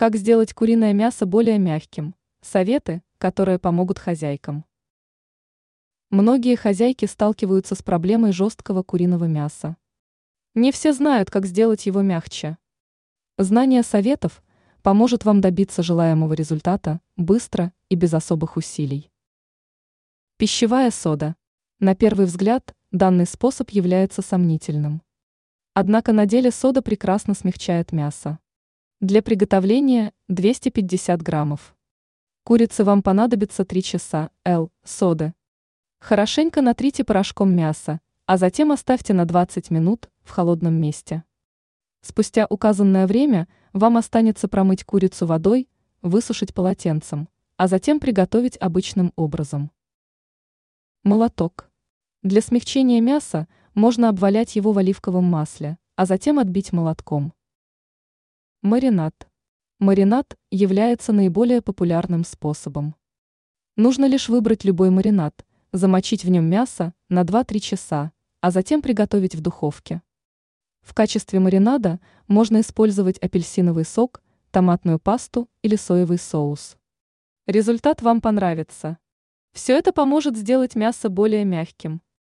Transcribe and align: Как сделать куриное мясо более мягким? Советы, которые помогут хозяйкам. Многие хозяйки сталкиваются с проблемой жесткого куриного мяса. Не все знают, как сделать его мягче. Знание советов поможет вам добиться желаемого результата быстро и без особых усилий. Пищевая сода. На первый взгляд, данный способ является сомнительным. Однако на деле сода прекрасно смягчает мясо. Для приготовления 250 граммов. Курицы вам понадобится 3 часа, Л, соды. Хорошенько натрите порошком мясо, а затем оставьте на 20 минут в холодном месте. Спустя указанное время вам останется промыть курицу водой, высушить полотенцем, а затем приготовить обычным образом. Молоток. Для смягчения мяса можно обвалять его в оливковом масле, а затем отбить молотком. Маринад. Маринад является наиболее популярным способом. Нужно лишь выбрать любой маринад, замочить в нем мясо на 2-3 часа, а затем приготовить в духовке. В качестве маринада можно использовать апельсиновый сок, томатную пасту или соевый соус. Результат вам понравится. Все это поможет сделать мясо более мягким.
Как 0.00 0.16
сделать 0.16 0.54
куриное 0.54 0.94
мясо 0.94 1.26
более 1.26 1.58
мягким? 1.58 2.14
Советы, 2.40 3.02
которые 3.18 3.58
помогут 3.58 3.98
хозяйкам. 3.98 4.64
Многие 6.08 6.56
хозяйки 6.56 7.04
сталкиваются 7.04 7.74
с 7.74 7.82
проблемой 7.82 8.32
жесткого 8.32 8.82
куриного 8.82 9.26
мяса. 9.26 9.76
Не 10.54 10.72
все 10.72 10.94
знают, 10.94 11.30
как 11.30 11.44
сделать 11.44 11.84
его 11.84 12.00
мягче. 12.00 12.56
Знание 13.36 13.82
советов 13.82 14.42
поможет 14.82 15.26
вам 15.26 15.42
добиться 15.42 15.82
желаемого 15.82 16.32
результата 16.32 17.02
быстро 17.18 17.70
и 17.90 17.94
без 17.94 18.14
особых 18.14 18.56
усилий. 18.56 19.12
Пищевая 20.38 20.92
сода. 20.92 21.36
На 21.78 21.94
первый 21.94 22.24
взгляд, 22.24 22.74
данный 22.90 23.26
способ 23.26 23.68
является 23.68 24.22
сомнительным. 24.22 25.02
Однако 25.74 26.14
на 26.14 26.24
деле 26.24 26.50
сода 26.50 26.80
прекрасно 26.80 27.34
смягчает 27.34 27.92
мясо. 27.92 28.38
Для 29.00 29.22
приготовления 29.22 30.12
250 30.28 31.22
граммов. 31.22 31.74
Курицы 32.44 32.84
вам 32.84 33.02
понадобится 33.02 33.64
3 33.64 33.82
часа, 33.82 34.30
Л, 34.44 34.70
соды. 34.84 35.32
Хорошенько 36.00 36.60
натрите 36.60 37.02
порошком 37.02 37.56
мясо, 37.56 38.02
а 38.26 38.36
затем 38.36 38.70
оставьте 38.72 39.14
на 39.14 39.24
20 39.24 39.70
минут 39.70 40.10
в 40.20 40.32
холодном 40.32 40.74
месте. 40.74 41.24
Спустя 42.02 42.46
указанное 42.50 43.06
время 43.06 43.48
вам 43.72 43.96
останется 43.96 44.48
промыть 44.48 44.84
курицу 44.84 45.24
водой, 45.24 45.70
высушить 46.02 46.52
полотенцем, 46.52 47.30
а 47.56 47.68
затем 47.68 48.00
приготовить 48.00 48.58
обычным 48.58 49.14
образом. 49.16 49.70
Молоток. 51.04 51.70
Для 52.22 52.42
смягчения 52.42 53.00
мяса 53.00 53.48
можно 53.72 54.10
обвалять 54.10 54.56
его 54.56 54.72
в 54.72 54.78
оливковом 54.78 55.24
масле, 55.24 55.78
а 55.96 56.04
затем 56.04 56.38
отбить 56.38 56.74
молотком. 56.74 57.32
Маринад. 58.62 59.26
Маринад 59.78 60.36
является 60.50 61.14
наиболее 61.14 61.62
популярным 61.62 62.24
способом. 62.24 62.94
Нужно 63.76 64.04
лишь 64.04 64.28
выбрать 64.28 64.64
любой 64.64 64.90
маринад, 64.90 65.46
замочить 65.72 66.26
в 66.26 66.28
нем 66.28 66.44
мясо 66.44 66.92
на 67.08 67.22
2-3 67.22 67.58
часа, 67.58 68.12
а 68.42 68.50
затем 68.50 68.82
приготовить 68.82 69.34
в 69.34 69.40
духовке. 69.40 70.02
В 70.82 70.92
качестве 70.92 71.40
маринада 71.40 72.00
можно 72.28 72.60
использовать 72.60 73.16
апельсиновый 73.20 73.86
сок, 73.86 74.20
томатную 74.50 74.98
пасту 74.98 75.48
или 75.62 75.76
соевый 75.76 76.18
соус. 76.18 76.76
Результат 77.46 78.02
вам 78.02 78.20
понравится. 78.20 78.98
Все 79.52 79.74
это 79.78 79.90
поможет 79.90 80.36
сделать 80.36 80.74
мясо 80.74 81.08
более 81.08 81.46
мягким. 81.46 82.02